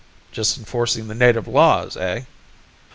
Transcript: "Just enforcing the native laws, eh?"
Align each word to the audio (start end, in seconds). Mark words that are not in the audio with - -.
"Just 0.31 0.57
enforcing 0.57 1.07
the 1.09 1.13
native 1.13 1.47
laws, 1.47 1.95
eh?" 1.95 2.23